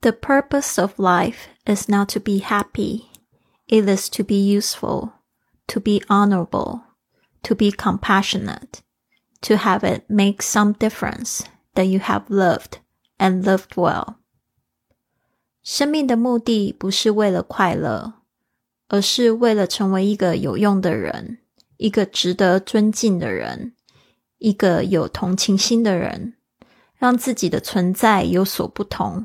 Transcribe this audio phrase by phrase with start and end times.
[0.00, 3.06] The purpose of life is not to be happy,
[3.66, 5.12] it is to be useful,
[5.68, 6.82] to be honorable,
[7.42, 8.80] to be compassionate,
[9.40, 11.40] to have it make some difference
[11.74, 12.80] that you have loved
[13.18, 14.16] and lived well.
[15.62, 18.14] 生命的目的不是为了快乐，
[18.88, 21.38] 而是为了成为一个有用的人，
[21.78, 23.74] 一个值得尊敬的人，
[24.36, 26.34] 一个有同情心的人，
[26.98, 29.24] 让自己的存在有所不同，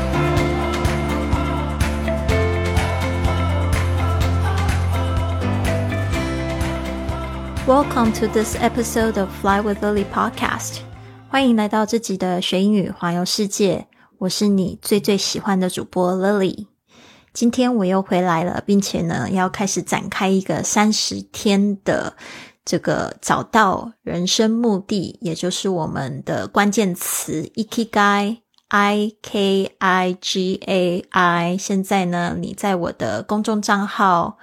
[7.71, 10.79] Welcome to this episode of Fly with Lily podcast。
[11.29, 13.87] 欢迎来到这集的学英语环游世界。
[14.17, 16.67] 我是你最最喜欢的主播 Lily。
[17.31, 22.17] 今天我又回来了，并且呢，要开始展开一个三十天的
[22.65, 31.57] 这个找到人生目的，也就是我们的关键词 Ikigai，I K I G A I。
[31.57, 34.39] 现在呢，你在我的公众账号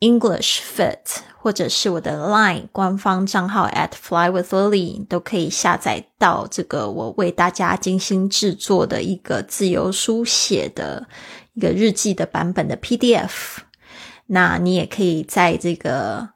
[0.00, 1.22] English Fit。
[1.42, 11.08] 或者是我的 Line 官方账号 at Fly with Lily 都可以下载到这个我为大家精心制作的一个自由书写的
[11.54, 13.60] 一个日记的版本的 PDF。
[14.26, 16.28] 那你也可以在这个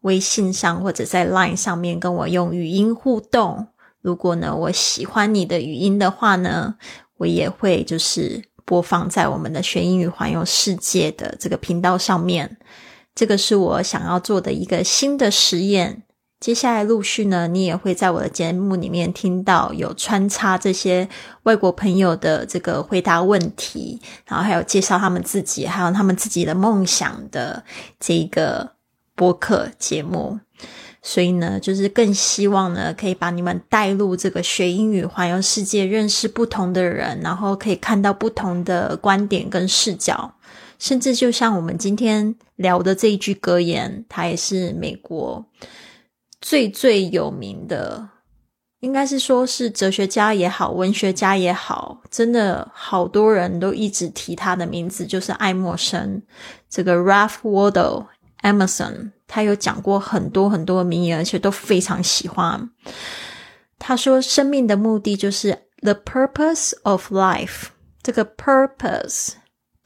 [0.00, 3.68] 微信上或者在 Line 上面跟我用语音互动。
[4.00, 6.74] 如果呢我喜欢你的语音的话呢，
[7.18, 12.58] 我也会就是播放在我们的学英语环游世界的这个频道上面。
[13.18, 16.04] 这个是我想要做的一个新的实验。
[16.38, 21.08] 接下来陆续呢，你也会在我的节目里面听到有穿插这些
[21.42, 27.64] 外国朋友的这个回答问题，然后还有介绍他们自己，还有他们自己的梦想的
[27.98, 28.74] 这个
[29.16, 30.38] 播客节目。
[31.02, 40.34] 所以呢，就是更希望呢，可以把你们带入这个学英语环游世界，认识不同的人，然后可以看到不同的观点跟视角。
[40.78, 45.46] 甚至就像我们今天聊的这一句格言，它也是美国
[46.40, 48.08] 最最有名的，
[48.80, 56.20] 应该是说是哲学家也好，文学家也好，真的好多人都一直提他的名字，就是爱默生。
[56.68, 58.06] 这个 Ralph Waldo
[58.42, 62.70] Emerson，他有讲过很多很多名言，而且都非常喜欢。
[63.78, 67.66] 他说：“生命的目的就是 the purpose of life。”
[68.02, 69.34] 这个 purpose。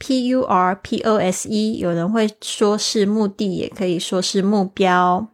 [0.02, 5.28] P U R P O S E，有人会说是目的，也可以说是目标。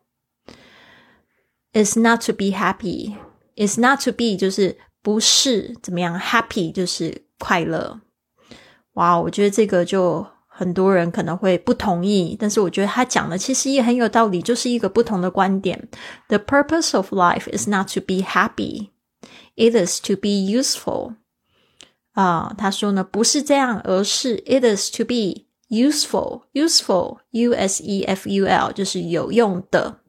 [1.72, 3.16] Is not to be happy.
[3.56, 8.00] Is not to be 就是不是怎么样，happy 就是快乐。
[8.94, 15.88] 哇，我觉得这个就很多人可能会不同意，但是我觉得他讲的其实也很有道理，就是一个不同的观点。
[16.28, 18.90] The purpose of life is not to be happy.
[19.56, 21.16] It is to be useful.
[22.19, 30.01] 啊，他说呢，不是这样，而是 it is to be useful，useful，u s e f u l，就是有用的。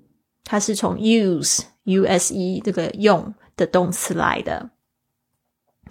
[0.43, 4.71] 它是从 use，u s e 这个用的动词来的。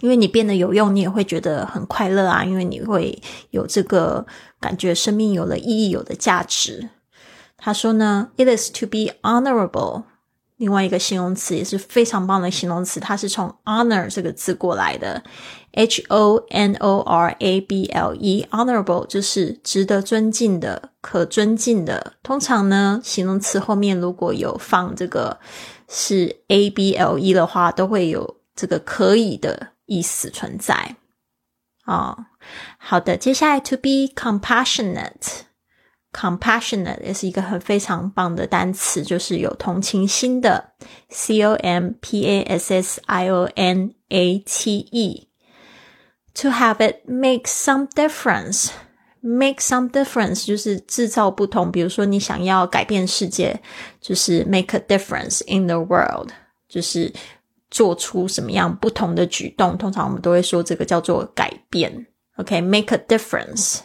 [0.00, 4.26] 因为你变得有用，你也会觉得很快乐啊，因为你会有这个
[4.60, 6.90] 感觉，生命有了意义，有了价值。
[7.56, 10.02] 他说呢，it is to be honorable。
[10.60, 15.22] 另外一个形容词也是非常棒的形容词，它是从 honor 这个字过来的
[15.72, 22.12] ，h o n o r a b l e，honorable 就是值得尊敬的、可尊敬的。
[22.22, 25.40] 通常呢，形容词后面如果有放这个
[25.88, 30.96] 是 a b l e 的话，都会有这个可以的意思存在。
[31.86, 32.26] 哦，
[32.76, 35.46] 好的，接下来 to be compassionate。
[36.13, 40.73] compassionate 也是一个很非常棒的单词，就是有同情心的，
[41.09, 47.43] c o m p a s s i o n a t e。To have it make
[47.45, 48.69] some difference,
[49.21, 51.71] make some difference 就是制造不同。
[51.71, 53.61] 比如说，你想要改变世界，
[54.01, 56.31] 就是 make a difference in the world，
[56.67, 57.13] 就是
[57.71, 59.77] 做出什么样不同的举动。
[59.77, 62.07] 通常我们都会说这个叫做改变。
[62.35, 63.79] OK，make a difference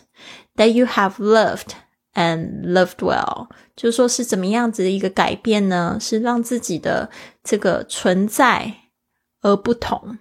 [0.56, 1.70] that you have loved。
[2.15, 5.97] And loved well，就是说是怎么样子的一个改变呢？
[5.99, 7.09] 是让自己的
[7.43, 8.73] 这个存在
[9.41, 10.17] 而不同，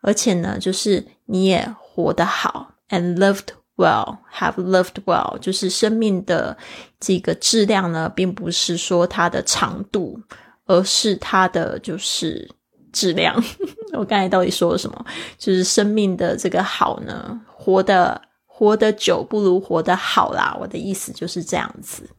[0.00, 2.74] 而且呢，就是你也活得好。
[2.88, 6.58] And loved well，have loved well，就是生命的
[6.98, 10.20] 这个质量呢，并不是说它的长度，
[10.66, 12.50] 而是它的就是
[12.92, 13.40] 质量。
[13.94, 15.06] 我刚才到底说了什么？
[15.38, 18.20] 就是生命的这个好呢，活的
[18.61, 20.55] 活得久不如活得好啦。
[20.59, 22.09] 我的意思就是这样子，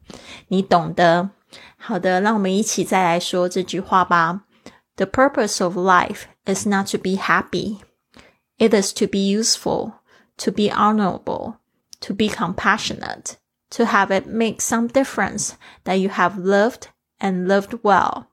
[0.47, 1.29] 你懂得。
[1.77, 4.43] 好的，让我们一起再来说这句话吧。
[4.97, 7.79] The purpose of life is not to be happy;
[8.57, 9.93] it is to be useful,
[10.37, 11.55] to be honorable,
[12.01, 13.35] to be compassionate,
[13.71, 15.51] to have it make some difference
[15.85, 16.89] that you have loved
[17.19, 18.25] and loved well.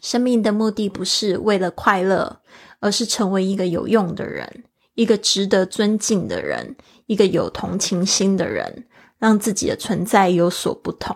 [0.00, 2.40] 生命的目的不是为了快乐，
[2.80, 4.64] 而是成为一个有用的人，
[4.95, 11.15] 一个值得尊敬的人，一个有同情心的人，让自己的存在有所不同，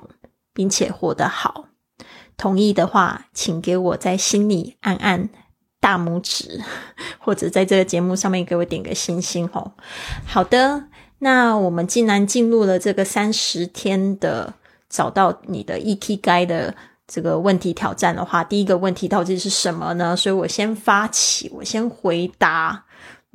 [0.54, 1.66] 并且活得好。
[2.38, 5.30] 同意的话，请给我在心里按按
[5.80, 6.62] 大拇指，
[7.20, 9.74] 或者在这个节目上面给我点个星星哦。
[10.26, 10.86] 好的，
[11.20, 14.54] 那我们既然进入了这个三十天的
[14.90, 16.76] 找到你的 EQ 该的。
[17.08, 20.16] 这个问题挑战的话，第一个问题到底是什么呢？
[20.18, 22.85] 所以我先发起，我先回答。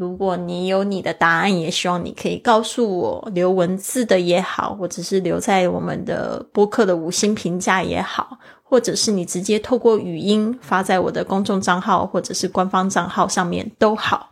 [0.01, 14.31] 如果你有你的答案，也希望你可以告诉我，留文字的也好，或者是留在我们的播客的五星评价也好，或者是你直接透过语音发在我的公众账号或者是官方账号上面都好。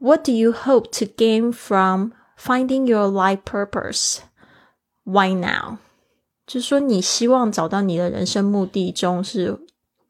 [0.00, 4.16] What do you hope to gain from finding your life purpose?
[5.04, 5.76] Why now?
[6.44, 9.60] 就说，你希望找到你的人生目的中是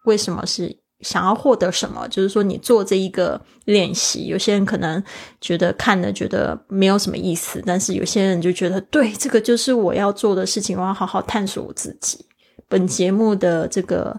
[0.06, 0.46] 为什么？
[0.46, 2.06] 是想要获得什么？
[2.08, 5.02] 就是说，你做这一个练习，有些人可能
[5.40, 12.24] 觉得看了觉得没有什么意思，但是有些人就觉得，对，这个就是我要做的事情，我要好好探索我自己。
[12.68, 14.18] 本节目的这个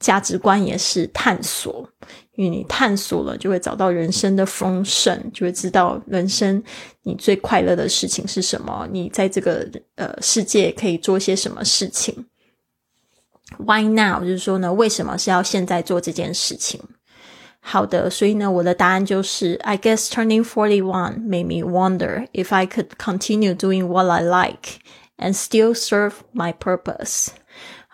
[0.00, 1.88] 价值观也是探索。
[2.34, 6.62] 因为你探索了，就会找到人生的丰盛，就会知道人生
[7.02, 8.86] 你最快乐的事情是什么。
[8.92, 12.14] 你在这个呃世界可以做些什么事情
[13.57, 14.21] ？Why now？
[14.21, 16.81] 就是说呢，为什么是要现在做这件事情？
[17.59, 24.79] 好的，所以呢，我的答案就是：I guess turning forty one made me wonder if I could continue doing what I like
[25.17, 27.27] and still serve my purpose.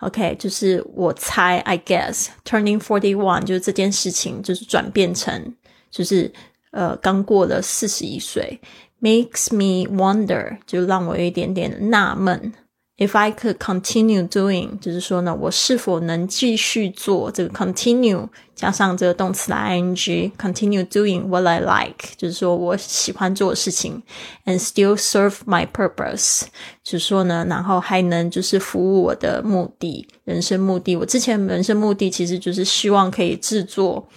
[0.00, 5.54] OK，就是我猜，I guess turning forty one 就是这件事情，就是转变成，
[5.90, 6.32] 就是
[6.70, 8.60] 呃，刚过了四十一岁，
[9.02, 12.54] makes me wonder，就让我有一点点纳闷。
[12.95, 24.03] If I could continue doing，就是说呢，我是否能继续做这个 continue 加上这个动词的 ing，continue doing what I like，就是说我喜欢做的事情
[24.45, 26.43] ，and still serve my purpose，
[26.83, 30.95] 就是说呢，然后还能就是服务我的目的，人生目的。
[30.95, 34.07] 我之前人生目的其实就是希望可以制作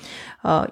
[0.43, 0.69] 呃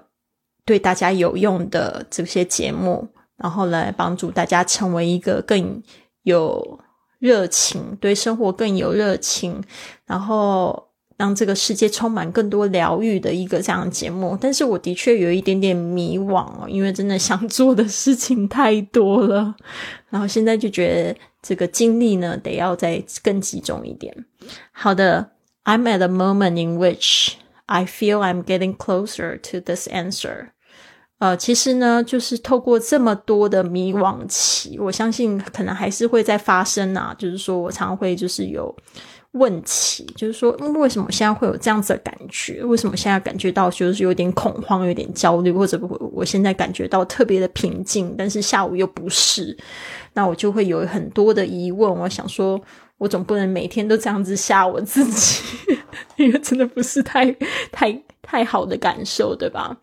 [0.67, 3.09] 对大家有用的这些节目，
[3.39, 5.83] 然后来帮助大家成为一个更
[6.25, 6.79] 有。
[7.25, 9.63] 热情，对生活更有热情，
[10.05, 14.37] 然后让这个世界充满更多疗愈的一个这样的节目。
[14.39, 19.55] 但是我的确有一点点迷惘哦，因为真的想做的事情太多了，
[20.11, 24.15] 然后现在就觉得这个精力呢得要再更集中一点。
[24.71, 25.31] 好的
[25.65, 30.49] ，I'm at a moment in which I feel I'm getting closer to this answer.
[31.25, 37.15] 呃，其实呢，就是透过这么多的迷惘期，我相信可能还是会在发生啊。
[37.17, 38.77] 就是说我常会就是有
[39.31, 42.63] 问题，就是说为什么现在会有这样子的感觉？
[42.63, 49.57] 为什么现在感觉到就是有点恐慌、有点焦虑，或者我我现在感觉到特别的平静，但是下午又不是，
[50.13, 51.91] 那我就会有很多的疑问。
[52.01, 52.61] 我想说，
[52.99, 55.43] 我总不能每天都这样子吓我自己，
[56.23, 57.35] 因为真的不是太
[57.73, 59.75] 太太好的感受，对吧？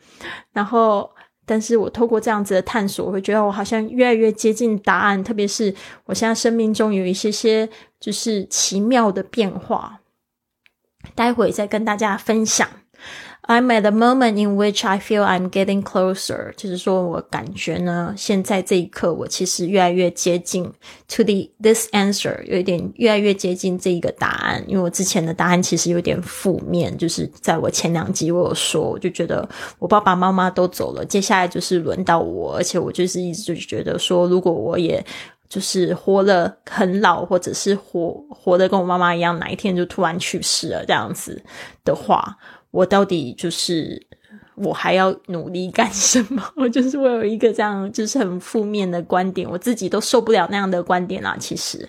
[0.54, 1.10] 然后。
[1.46, 5.24] 但是我透过这样子的探索，我会觉得我好像越来越接近答案。
[5.24, 5.74] 特别是
[6.06, 7.68] 我现在生命中有一些些
[8.00, 10.02] 就是奇妙的变化，
[11.16, 12.68] 待会再跟大家分享。
[13.48, 20.64] I'm at the moment in which I feel I'm getting closer，就是说我感觉呢，现在这一刻我其实越来越接近
[21.10, 24.64] to the this answer，有一点越来越接近这一个答案。
[24.68, 29.48] 因为我之前的答案其实有点负面，就是在我前两集我有说，我就觉得
[29.80, 35.04] 我爸爸妈妈都走了，接下来就是轮到我，而且我就是一直就觉得说，如果我也
[35.50, 41.44] 就是活了很老，或者是活活的跟我妈妈一样，哪一天就突然去世了这样子
[41.84, 42.38] 的话。
[42.72, 44.02] 我到底就是
[44.56, 46.44] 我还要努力干什么？
[46.56, 51.36] 我就是我有一个这样就是很负面的观点，我自己都受不了那样的观点啦。
[51.40, 51.88] 其实，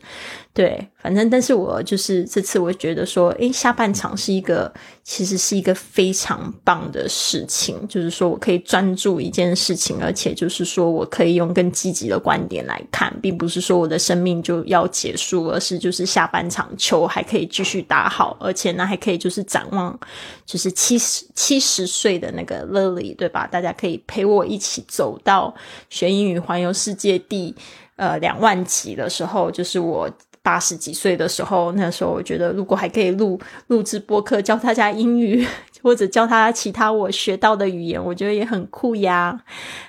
[0.54, 4.70] 对，反正但是我就是这次我觉得说，诶，下半场是一个
[5.02, 19.98] 其实是一个非常棒的事情，就是说我可以专注一件事情，而且就是说我可以用更积极的观点来看，并不是说我的生命就要结束，而是就是下半场球还可以继续打好，而且呢还可以就是展望，
[20.44, 22.62] 就是七十七十岁的那个。
[22.72, 23.46] Lily，对吧？
[23.46, 25.54] 大家可以陪我一起走到
[25.90, 27.54] 学英语环游世界第
[27.96, 30.08] 呃两万集的时候，就是我
[30.42, 31.72] 八十几岁的时候。
[31.72, 35.46] 那时候我觉得，如果还可以录录制播客，教大家英语
[35.82, 39.42] 或者教他其他我学到的语言，我觉得也很酷呀。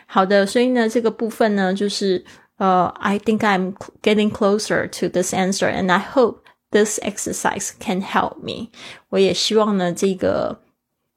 [0.05, 2.23] 好的，所以呢，这个部分呢，就是
[2.57, 6.37] 呃，I think I'm getting closer to this answer, and I hope
[6.71, 8.69] this exercise can help me。
[9.09, 10.62] 我也希望呢，这个。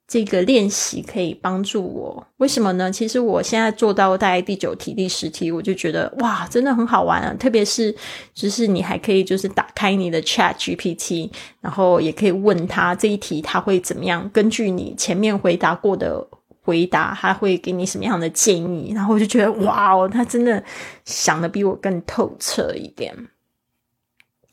[0.08, 2.92] 这个练习可以帮助我，为什么呢？
[2.92, 7.34] 其实我现在做到大概第九题、第十题，我就觉得哇，真的很好玩啊！
[7.34, 7.92] 特别是，
[8.32, 11.28] 就是你还可以就是打开你的 Chat GPT，
[11.60, 16.24] 然后也可以问他这一题他会怎么样，根据你前面回答过的
[16.62, 18.92] 回答，他会给你什么样的建议。
[18.94, 20.62] 然后我就觉得哇哦，他真的
[21.04, 23.12] 想的比我更透彻一点，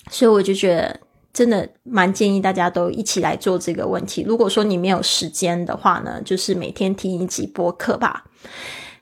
[0.10, 1.00] 所以我就觉得。
[1.34, 4.24] 真的蛮建议大家都一起来做这个问题。
[4.28, 8.25] 如果说你没有时间的话呢，就是每天听一集播客吧。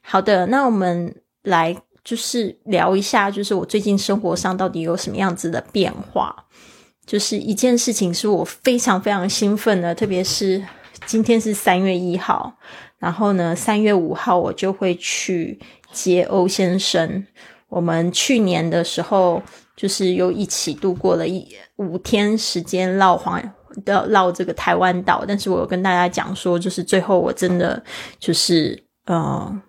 [0.01, 6.33] 好的，那我们来就是聊一下，就是我最近生活上到底有什么样子的变化。
[7.05, 10.63] 就是一件事情是我非常非常兴奋的，特别是
[11.05, 12.55] 今天是三月一号，
[12.97, 15.59] 然后呢，三月五号我就会去
[15.91, 17.27] 接欧先生。
[17.67, 19.43] 我们去年的时候。
[19.81, 21.43] 就是又一起度过了一
[21.77, 23.41] 五天时间绕环
[23.83, 27.83] 的绕这个台湾岛，但是我有跟大家讲说，就是最后我真的
[28.19, 29.61] 就是呃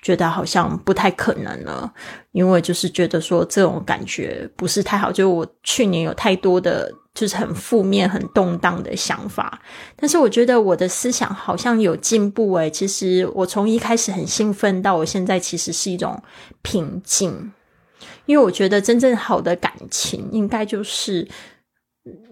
[0.00, 1.92] 觉得好像不太可能了，
[2.32, 9.60] 因为就是觉得说这种感觉不是太好，就我去年有太多的就是很负面、很动荡的想法，
[9.96, 16.18] 但是我觉得我的思想好像有进步诶，其实我从一开始很兴奋到我现在其实是一种
[16.62, 17.52] 平静。
[18.28, 21.26] 因为我觉得真正好的感情，应该就是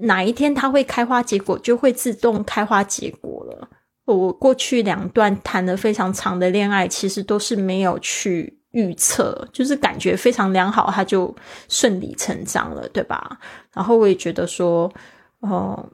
[0.01, 3.67] 哪一天它会开花结果，就会自动开花结果了。
[4.05, 11.35] 我过去两段谈的非常长的恋爱，其实都是没有去预测，就是感觉非常良好，它就
[11.71, 13.39] 顺理成章了，对吧？
[13.73, 14.93] 然后我也觉得说，
[15.41, 15.89] 哦。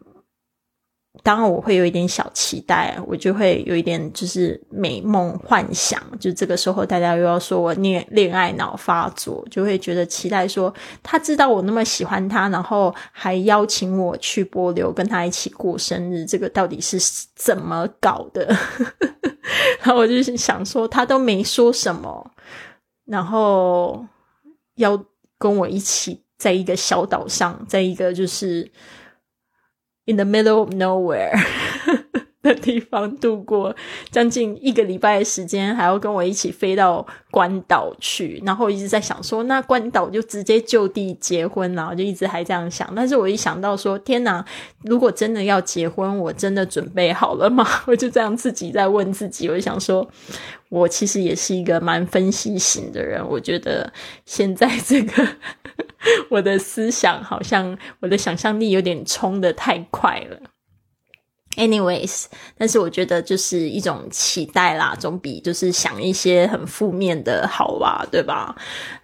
[1.23, 6.02] 当然，我会有一点小期待，我就会有一点就是美梦幻想。
[6.19, 16.99] 就这个时候，大家又要说我恋恋爱脑发作，就会觉得期待说他知道我那么喜欢他，然后还邀请我去波流跟他一起过生日，这个到底是
[17.37, 18.47] 怎么搞的？
[19.81, 22.31] 然后我就想说，他都没说什么，
[23.04, 24.02] 然后
[24.76, 24.99] 要
[25.38, 28.73] 跟我一起在一个小岛上，在一个就是。
[30.05, 31.33] In the middle of nowhere
[32.43, 33.73] 的地方度过
[34.11, 42.93] 将近一个礼拜的时间，还要跟我一起飞到关岛去，然后一直在想说，那关岛就直接就地结婚，然后就一直还这样想。
[42.97, 44.45] 但是我一想到说，天哪，
[44.83, 47.65] 如果真的要结婚，我真的准备好了吗？
[47.87, 49.49] 我就这样自己在问自己。
[49.49, 50.05] 我就想说，
[50.73, 53.93] 我其实也是一个蛮分析型的人，我觉得
[54.25, 55.29] 现在这个。
[56.31, 60.41] 我的思想好像我的想象力有点冲的太快了。
[61.57, 62.25] Anyways，
[62.57, 68.55] 但是我觉得就是一种期待啦，总比就是想一些很负面的好吧，对吧？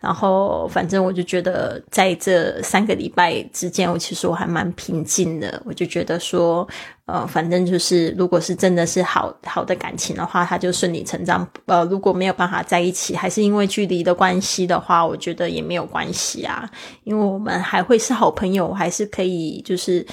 [0.00, 5.62] 然后反正我就觉得在这三个礼拜之间，我其实我还蛮平静的。
[5.64, 6.67] 我就觉得说。
[7.09, 11.49] 呃，反正就是，如果是真的是好好的感情的话，他就顺理成章。
[11.64, 16.71] 呃，如果没有办法在一起，还是因为距离的关系的话，我觉得也没有关系啊，
[17.05, 20.07] 因为我们还会是好朋友，还是可以就是。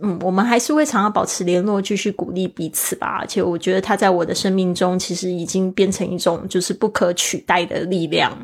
[0.00, 3.18] 嗯，我们还是会常常保持联络，继续鼓励彼此吧。
[3.20, 8.36] 而且我觉得他在我的生命中，其实已经变成一种就是不可取代的力量。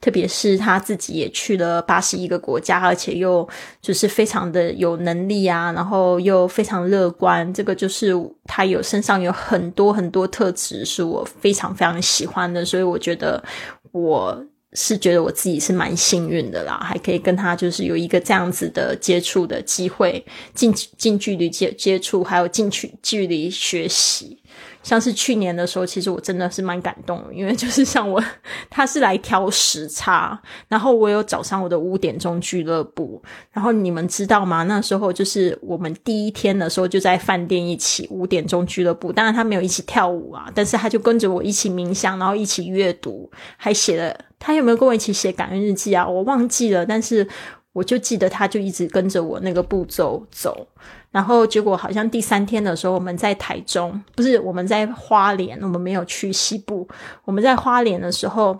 [0.00, 3.48] 特别是他自己也去了八十一个国家，而且又
[3.80, 7.52] 就是非常的有能力啊，然后又非常乐观。
[7.54, 8.12] 这个就是
[8.44, 12.64] 他有身上有很多很多特质，是我非常非常喜欢的。
[12.64, 13.42] 所以我觉得
[13.92, 14.44] 我。
[14.74, 20.24] 是觉得我自己是蛮幸运的啦，还可以跟他就是有一个这样子的接触的机会，
[20.54, 24.38] 近近距离接接触，还有近距距离学习。
[24.82, 28.22] 像是去年的时候，其实我真的是蛮感动，因为就是像我，
[28.68, 33.22] 他是来挑时差，然后我有早上我的五点钟俱乐部，
[33.52, 34.64] 然后你们知道吗？
[34.64, 46.06] 那时候就是我们第一天的时候就在饭店一起五点钟俱乐部，当然他没有一起跳舞啊，但是他就跟着我一起冥想，然后一起阅读，还写了他有没有跟我一起写感恩日记啊？
[46.06, 47.26] 我忘记了，但是
[47.72, 50.66] 我就记得他就一直跟着我那个步骤走。
[51.10, 56.88] 然后结果好像第三天的时候，我们在台中，不是我们在花莲，我们没有去西部。
[57.24, 58.58] 我们在花莲的时候，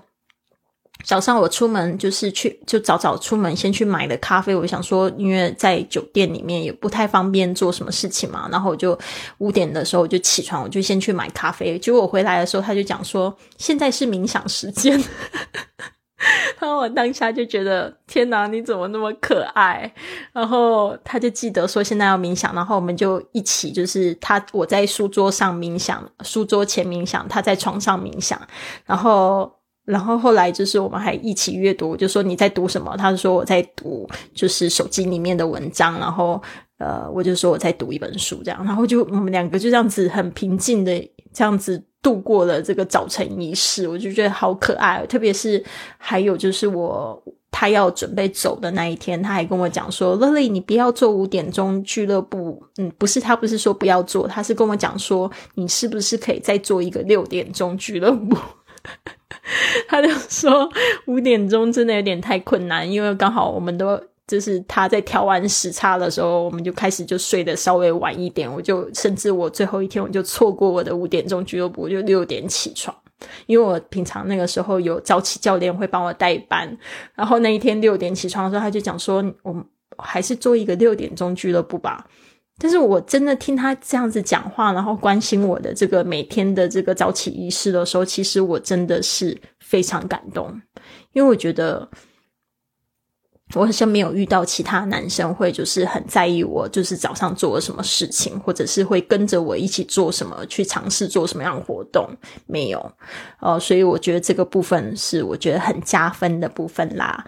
[1.04, 4.54] 早上我出门就是去就早早出门，先去买了咖啡。
[4.54, 8.98] 我想说，因为在酒店里面也不太方便做什么事情嘛，然后我就
[9.38, 11.78] 五点的时候我就起床，我就先去买咖啡。
[11.78, 15.02] 结果我回来的时候，他就讲说，现在是冥想时间。
[16.58, 19.92] 然后我当下就觉得天哪，你怎么那么可爱？
[20.32, 28.40] 然后他就记得说现在要冥想，然后我们就一起就是他我在书桌上冥想，书桌前冥想，他在床上冥想。
[28.86, 29.52] 然后
[29.84, 32.96] 然后后来就是我们还一起阅读，就说你在读什么？
[32.96, 35.98] 他就说我在读就是手机里面的文章。
[35.98, 36.40] 然后
[36.78, 38.64] 呃，我就说我在读一本书，这样。
[38.64, 40.92] 然后就我们两个就这样子很平静的
[41.32, 41.82] 这样子。
[42.02, 45.06] 度过了这个早晨仪式，我就觉得好可爱。
[45.06, 45.62] 特别是
[45.96, 58.36] 还有就是我他要准备走的那一天，他还跟我讲说：“Lily，你不要做五点钟俱乐部。”嗯，不是，他不是说不要做，他是跟我讲说：“你是不是可以再做一个六点钟俱乐部？”
[59.86, 60.68] 他就说
[61.06, 64.00] 五点钟真的有点太困难，因为刚好我们都。
[64.32, 68.50] 就是他在调完时差的时候，我们就开始就睡得稍微晚一点。
[68.50, 72.96] 我就甚至我最后一天我就错过我的五点钟俱乐部，就六点起床，
[73.44, 76.74] 因为我平常那个时候有早起教练会帮我代班。
[77.14, 79.54] 然后那一天六点起床的时候，他就讲说：“我
[79.98, 82.06] 还是做一个六点钟俱乐部吧。”
[82.56, 90.58] 但是我真的听他这样子讲话，然后关心我的这个每天的这个早起仪式的时候，其实我真的是非常感动，
[91.12, 91.86] 因为我觉得。
[93.54, 102.08] 我好像没有遇到其他男生会就是很在意我，就是早上做了什么事情，或者是会跟着我一起做什么，去尝试做什么样的活动，
[102.46, 102.92] 没有。
[103.40, 107.24] 哦，所以我觉得这个部分是我觉得很加分的部分啦。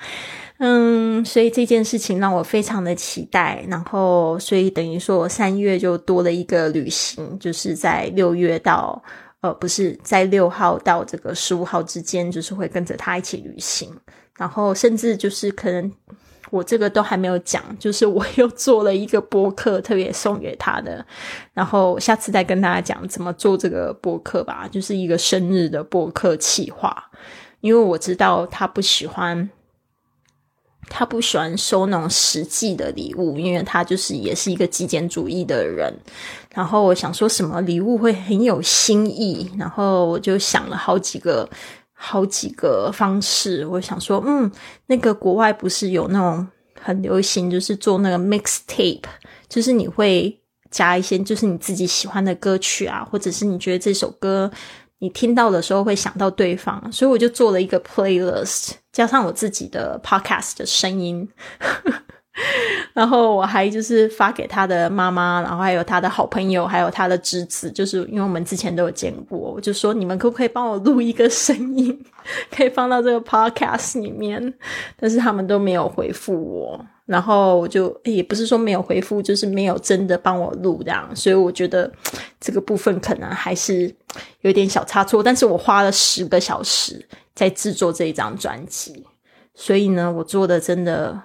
[0.59, 3.65] 嗯，所以这件事情让我非常的期待。
[3.69, 9.03] 然后，所以等于说我三月就多了一个旅行，就是在六月到
[9.41, 13.91] 呃，不是在六号到这个十五号之间，就是会跟着他一起旅行。
[14.37, 15.93] 然后，甚至就是可能
[16.51, 21.05] 我这个都还没有讲，就是我 又做了一个播客，特别送给他的。
[21.53, 27.11] 然后下次再跟大家讲怎么做这个播客吧，就是一个生日的播客企划。
[27.61, 29.49] 因为我知道他不喜欢，
[30.89, 35.97] 他不喜欢收那种实际的礼物，因为他就是也是一个极简主义的人。
[36.53, 41.49] 然后我想说什么礼物会很有新意，然后我就想了好几个。
[42.07, 44.53] 好几个方式，我想说，嗯，
[44.89, 46.47] 那个国外不是有那种
[46.79, 49.01] 很流行，就是做那个 mixtape，
[49.49, 50.39] 就是你会
[50.71, 54.51] 加一些，就是你自己喜欢的歌曲啊，或者是你觉得这首歌
[54.99, 61.27] 你听到的时候会想到对方，所以我就做了一个 playlist，加上我自己的 podcast 的声音。
[62.93, 72.05] 然后我还就是发给他的妈妈，然后还有他的好朋友，还有他的侄子，就是因为我们之前都有见过，我就说你们可不可以帮我录一个声音，
[72.51, 74.53] 可以放到这个 podcast 里面？
[74.99, 81.91] 但是他们都没有回复我，然后我就也不是说没有回复，就是没有真的帮我录这样，所以我觉得
[82.41, 83.95] 这个部分可能还是
[84.41, 85.23] 有点小差错。
[85.23, 89.05] 但是我花了十个小时在制作这一张专辑。
[89.57, 91.17] 所以呢，我做的真的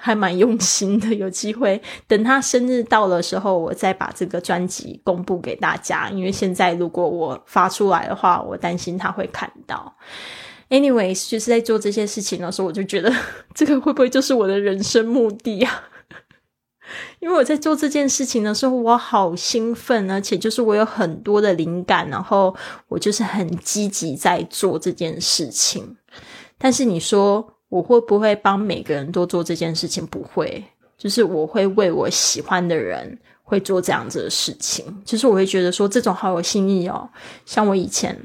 [0.00, 1.12] 还蛮用心的。
[1.14, 6.08] 有机会等他生日到的时候，我再把这个专辑公布给大家。
[6.08, 9.94] 因为现在如果我发出来的话，我担心他会看到。
[10.70, 13.14] Anyways，就是在做这些事情的时候，我就觉得
[13.52, 15.84] 这个会不会就是我的人生目的啊？
[17.20, 22.56] 因为我在做这件事情的时候，我好兴奋，而且就是我有很多的灵感，然后
[22.88, 25.98] 我就是很积极在做这件事情。
[26.56, 27.53] 但是你说。
[27.74, 30.06] 我会不会帮每个人都做这件事情？
[30.06, 30.62] 不会，
[30.96, 34.84] 就是我会为我喜欢的人会做这样子的事情。
[35.04, 37.10] 就是我会觉得说这种好有心意哦。
[37.44, 38.16] 像我以前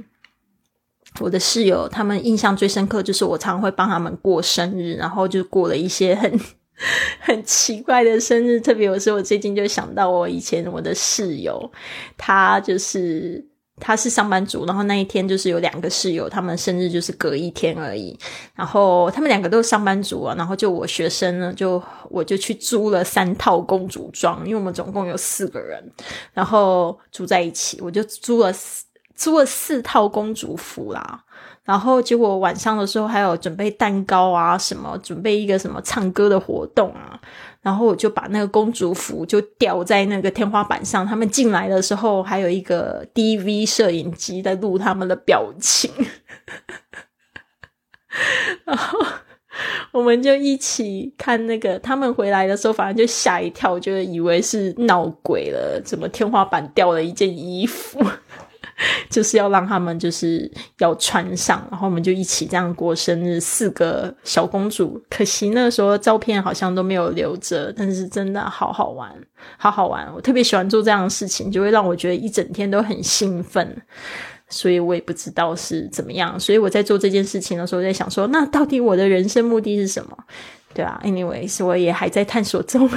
[1.20, 6.40] 我的室友，他们印象最深刻就是我常会帮他们过生日，然后就过了一些很
[7.20, 8.62] 很奇怪的生日。
[8.62, 11.72] 特别有时候我最近就想到我以前我的室友，
[12.16, 13.44] 他就是。
[13.80, 18.18] 他是上班族，然后那一天就是有两个室友，他们生日就是隔一天而已。
[18.56, 25.84] 然后他们两个都是上班族啊，然后就我学生呢，就我就去租了三套公主装，因为我们总共有四个人，
[26.34, 28.54] 然后住在一起，我就租了
[29.20, 31.26] 租了四套公主服啦。
[31.66, 37.20] 然后结果晚上的时候还有准备蛋糕啊，什么准备一个什么唱歌的活动啊。
[37.62, 41.06] 然后我就把那个公主服就吊在那个天花板上。
[41.06, 45.92] 他们进来的时候还有一个 DV 摄影机在录他们的表情。
[48.66, 48.98] 然后
[49.92, 58.00] 我们就一起看那个他们回来的时候，反正就吓一跳，就以为是闹鬼了，怎么天花板掉了一件衣服。
[59.10, 63.40] 就是要让他们就是要穿上，然后我们就一起这样过生日。
[63.40, 69.12] 四个小公主，可惜那时候照片好像都没有留着，但是真的好好玩，
[69.58, 70.08] 好好玩。
[70.14, 73.82] 我特别喜欢做这样的事情，就会让我觉得一整天都很兴奋。
[74.52, 76.40] 所以我也不知道是怎么样。
[76.40, 80.18] 所以我在做这件事情的时候，在想说，那到底我的人生目的是什么？
[80.74, 82.90] 对啊，anyways，我也还在探索中。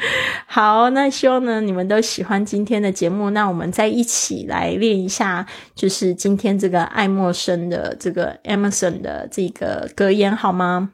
[0.45, 3.29] 好，那希望呢你们都喜欢今天的节目。
[3.29, 10.91] 那我们再一起来练一下，就是今天这个爱默生的这个 Emerson 的这个格言，好吗？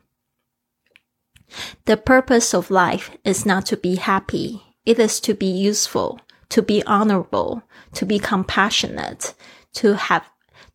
[1.86, 6.62] The purpose of life is not to be happy; it is to be useful, to
[6.62, 7.64] be honorable,
[7.94, 9.32] to be compassionate,
[9.74, 10.24] to have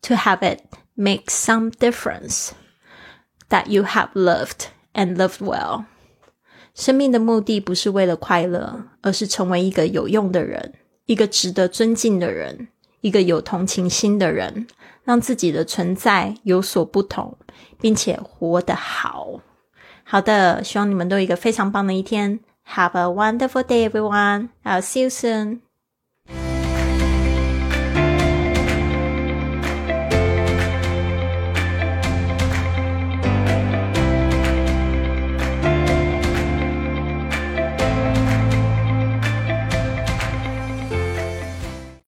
[0.01, 0.61] to have it
[0.95, 2.51] make some difference
[3.49, 5.85] that you have loved and loved well.
[6.74, 10.72] 生命的目的不是为了快乐，而是成为一个有用的人，
[11.06, 12.68] 一个值得尊敬的人，
[13.00, 14.66] 一个有同情心的人，
[15.04, 17.36] 让自己的存在有所不同，
[17.80, 19.40] 并且活得好。
[20.04, 22.40] 好的，希望你们都有一个非常棒的一天。
[22.66, 24.48] Have a wonderful day, everyone.
[24.64, 25.60] I'll see you soon.